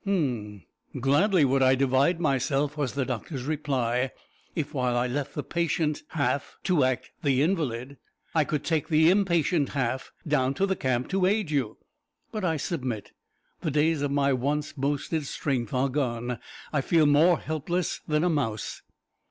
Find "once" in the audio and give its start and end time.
14.33-14.73